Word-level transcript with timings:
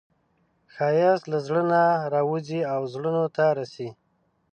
ښایست 0.73 1.23
له 1.31 1.37
زړه 1.47 1.61
نه 1.71 1.81
راوځي 2.13 2.59
او 2.73 2.81
زړونو 2.93 3.23
ته 3.35 3.45
رسي 3.59 3.89